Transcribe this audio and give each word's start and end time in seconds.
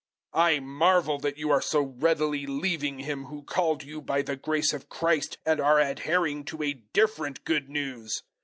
001:006 0.33 0.41
I 0.43 0.59
marvel 0.59 1.19
that 1.19 1.37
you 1.37 1.51
are 1.51 1.61
so 1.61 1.81
readily 1.83 2.47
leaving 2.47 2.97
Him 2.97 3.25
who 3.25 3.43
called 3.43 3.83
you 3.83 4.01
by 4.01 4.23
the 4.23 4.35
grace 4.35 4.73
of 4.73 4.89
Christ, 4.89 5.37
and 5.45 5.59
are 5.61 5.79
adhering 5.79 6.43
to 6.45 6.63
a 6.63 6.73
different 6.91 7.43
Good 7.45 7.69
News. 7.69 8.23